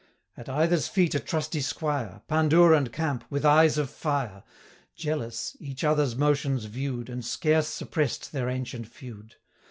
At 0.35 0.49
either's 0.49 0.87
feet 0.87 1.13
a 1.13 1.19
trusty 1.19 1.61
squire, 1.61 2.23
Pandour 2.27 2.73
and 2.73 2.91
Camp, 2.91 3.23
with 3.29 3.45
eyes 3.45 3.77
of 3.77 3.87
fire, 3.91 4.41
Jealous, 4.95 5.55
each 5.59 5.83
other's 5.83 6.15
motions 6.15 6.65
view'd, 6.65 7.07
175 7.07 7.13
And 7.13 7.23
scarce 7.23 7.67
suppress'd 7.67 8.33
their 8.33 8.49
ancient 8.49 8.87
feud. 8.87 9.35